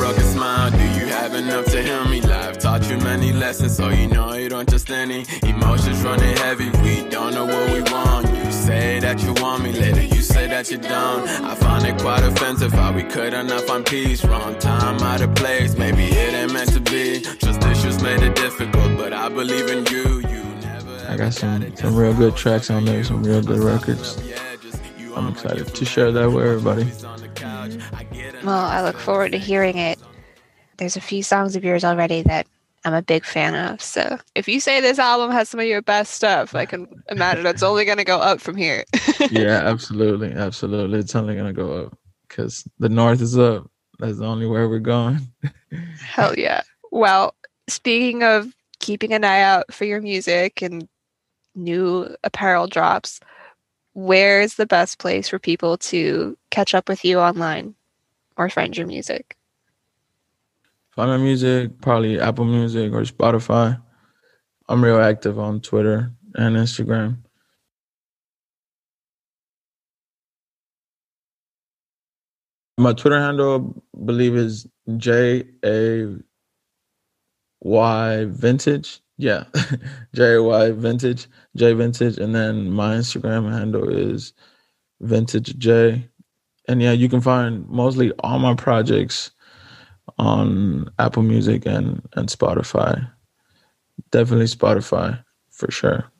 [0.00, 0.70] rugged smile.
[0.70, 2.20] Do you have enough to heal me?
[2.22, 6.70] Life taught you many lessons, so you know you don't just any emotions running heavy.
[6.82, 8.39] We don't know what we want.
[8.70, 11.28] You say that you want me later, you say that you don't.
[11.28, 14.24] I find it quite offensive how we couldn't find peace.
[14.24, 15.76] Wrong time, out of place.
[15.76, 17.20] Maybe it ain't meant to be.
[17.20, 20.20] Just issues made it difficult, but I believe in you.
[20.20, 21.04] You never.
[21.08, 24.22] I got some some real good tracks on there, some real good records.
[25.16, 26.84] I'm excited to share that with everybody.
[28.44, 29.98] Well, I look forward to hearing it.
[30.76, 32.46] There's a few songs of yours already that
[32.84, 33.82] I'm a big fan of.
[33.82, 37.46] So if you say this album has some of your best stuff, I can imagine
[37.46, 38.84] it's only going to go up from here.
[39.30, 40.32] yeah, absolutely.
[40.32, 40.98] Absolutely.
[40.98, 43.70] It's only going to go up because the North is up.
[43.98, 45.20] That's the only way we're going.
[46.00, 46.62] Hell yeah.
[46.90, 47.34] Well,
[47.68, 50.88] speaking of keeping an eye out for your music and
[51.54, 53.20] new apparel drops,
[53.92, 57.74] where's the best place for people to catch up with you online
[58.38, 59.36] or find your music?
[60.96, 63.80] Find my music, probably Apple Music or Spotify.
[64.68, 67.18] I'm real active on Twitter and Instagram.
[72.78, 74.66] My Twitter handle, I believe, is
[74.96, 76.16] J A
[77.60, 79.00] Y Vintage.
[79.18, 79.44] Yeah,
[80.14, 84.32] J A Y Vintage, J Vintage, and then my Instagram handle is
[85.00, 86.08] Vintage J.
[86.68, 89.32] And yeah, you can find mostly all my projects
[90.18, 93.10] on Apple Music and and Spotify.
[94.10, 96.10] Definitely Spotify for sure.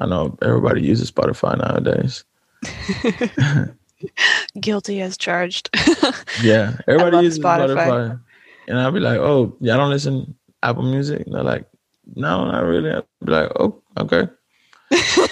[0.00, 2.24] I know everybody uses Spotify nowadays.
[4.60, 5.70] Guilty as charged.
[6.42, 7.74] yeah, everybody uses Spotify.
[7.74, 8.20] Spotify.
[8.68, 11.66] And I'll be like, "Oh, y'all don't listen Apple Music?" And they're like,
[12.14, 14.28] "No, not really." I'll be like, "Oh, okay."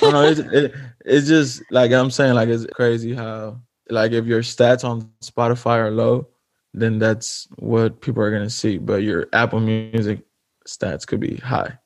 [0.02, 3.60] no, it's, it, it's just like I'm saying, like it's crazy how
[3.90, 6.28] like if your stats on Spotify are low,
[6.76, 8.78] then that's what people are gonna see.
[8.78, 10.20] But your Apple Music
[10.68, 11.76] stats could be high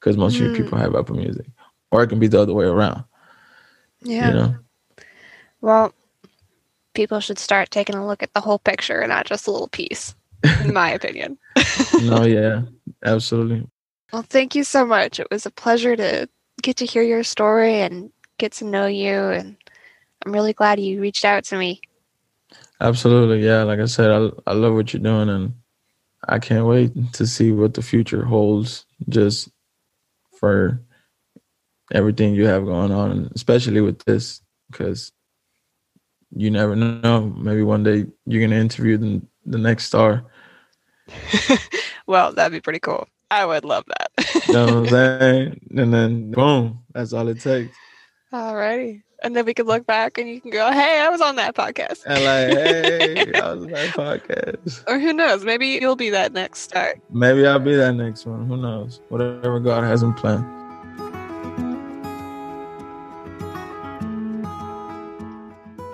[0.00, 0.40] because most mm.
[0.40, 1.46] of your people have Apple Music,
[1.90, 3.04] or it can be the other way around.
[4.00, 4.28] Yeah.
[4.28, 4.56] You know?
[5.60, 5.92] Well,
[6.94, 9.68] people should start taking a look at the whole picture and not just a little
[9.68, 10.14] piece,
[10.62, 11.38] in my opinion.
[12.02, 12.62] no, yeah,
[13.04, 13.68] absolutely.
[14.12, 15.18] Well, thank you so much.
[15.18, 16.28] It was a pleasure to
[16.62, 19.56] get to hear your story and get to know you, and
[20.24, 21.80] I'm really glad you reached out to me.
[22.80, 23.62] Absolutely, yeah.
[23.62, 25.54] Like I said, I I love what you're doing, and
[26.28, 28.84] I can't wait to see what the future holds.
[29.08, 29.48] Just
[30.38, 30.80] for
[31.92, 35.12] everything you have going on, especially with this, because
[36.34, 37.22] you never know.
[37.22, 40.24] Maybe one day you're gonna interview the, the next star.
[42.06, 43.08] well, that'd be pretty cool.
[43.30, 44.46] I would love that.
[44.46, 44.88] you know what I'm
[45.20, 45.60] saying?
[45.76, 47.74] And then boom, that's all it takes.
[48.32, 51.34] Alrighty and then we can look back and you can go, "Hey, I was on
[51.34, 55.44] that podcast." And like, "Hey, I was on that podcast." Or who knows?
[55.44, 56.94] Maybe you'll be that next star.
[57.10, 58.46] Maybe I'll be that next one.
[58.46, 59.00] Who knows?
[59.08, 60.44] Whatever God has in plan.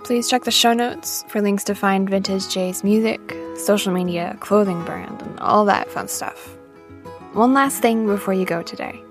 [0.05, 4.85] Please check the show notes for links to find Vintage J's music, social media, clothing
[4.85, 6.55] brand, and all that fun stuff.
[7.33, 9.03] One last thing before you go today.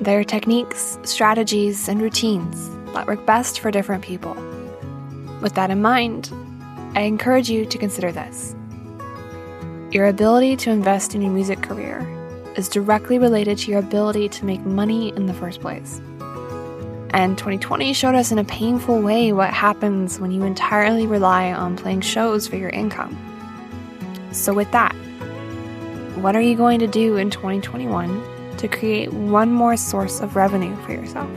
[0.00, 4.34] There are techniques, strategies, and routines that work best for different people.
[5.40, 6.32] With that in mind,
[6.96, 8.56] I encourage you to consider this.
[9.92, 12.00] Your ability to invest in your music career
[12.56, 16.00] is directly related to your ability to make money in the first place.
[17.10, 21.76] And 2020 showed us in a painful way what happens when you entirely rely on
[21.76, 23.16] playing shows for your income.
[24.32, 24.92] So, with that,
[26.16, 30.74] what are you going to do in 2021 to create one more source of revenue
[30.82, 31.30] for yourself?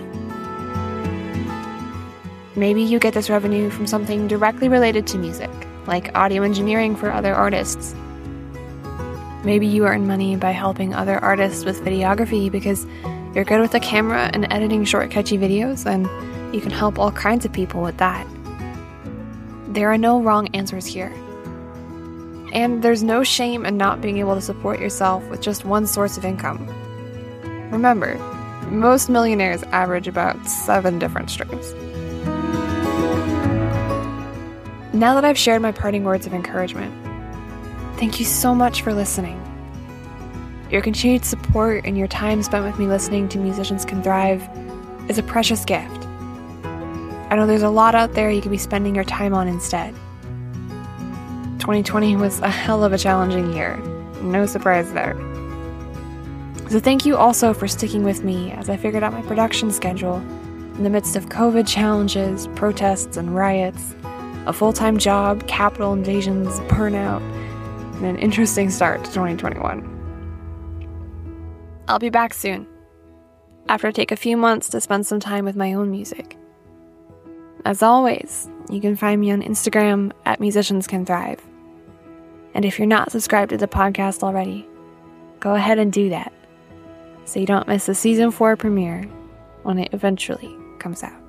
[2.55, 5.49] Maybe you get this revenue from something directly related to music,
[5.87, 7.95] like audio engineering for other artists.
[9.45, 12.85] Maybe you earn money by helping other artists with videography because
[13.33, 16.05] you're good with a camera and editing short, catchy videos, and
[16.53, 18.27] you can help all kinds of people with that.
[19.69, 21.13] There are no wrong answers here.
[22.51, 26.17] And there's no shame in not being able to support yourself with just one source
[26.17, 26.67] of income.
[27.71, 28.19] Remember,
[28.71, 31.73] Most millionaires average about seven different streams.
[35.01, 36.93] Now that I've shared my parting words of encouragement,
[37.97, 39.41] thank you so much for listening.
[40.69, 44.47] Your continued support and your time spent with me listening to Musicians Can Thrive
[45.09, 46.05] is a precious gift.
[46.63, 49.95] I know there's a lot out there you could be spending your time on instead.
[51.57, 53.77] 2020 was a hell of a challenging year.
[54.21, 55.15] No surprise there.
[56.69, 60.17] So, thank you also for sticking with me as I figured out my production schedule
[60.17, 63.95] in the midst of COVID challenges, protests, and riots,
[64.47, 67.21] a full time job, Capitol invasions, burnout,
[67.97, 69.87] and an interesting start to 2021.
[71.87, 72.67] I'll be back soon,
[73.67, 76.37] after I take a few months to spend some time with my own music.
[77.65, 81.41] As always, you can find me on Instagram at Musicians Can Thrive.
[82.53, 84.67] And if you're not subscribed to the podcast already,
[85.39, 86.33] go ahead and do that
[87.25, 89.03] so you don't miss the season 4 premiere
[89.63, 91.20] when it eventually comes out.